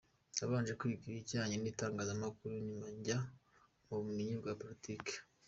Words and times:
Nabanje 0.37 0.71
kwiga 0.79 1.03
ibijyanye 1.07 1.55
n’itangazamakuru 1.59 2.53
nyuma 2.65 2.87
njya 2.97 3.17
mu 3.85 3.93
bumenyi 3.99 4.33
bwa 4.41 4.53
politiki. 4.61 5.13